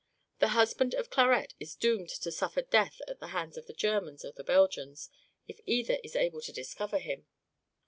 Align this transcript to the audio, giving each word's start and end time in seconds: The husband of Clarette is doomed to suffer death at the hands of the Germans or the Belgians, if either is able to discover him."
The 0.39 0.47
husband 0.57 0.95
of 0.95 1.11
Clarette 1.11 1.53
is 1.59 1.75
doomed 1.75 2.09
to 2.09 2.31
suffer 2.31 2.63
death 2.63 3.01
at 3.07 3.19
the 3.19 3.27
hands 3.27 3.55
of 3.55 3.67
the 3.67 3.73
Germans 3.73 4.25
or 4.25 4.31
the 4.31 4.43
Belgians, 4.43 5.11
if 5.47 5.59
either 5.67 5.99
is 6.03 6.15
able 6.15 6.41
to 6.41 6.51
discover 6.51 6.97
him." 6.97 7.27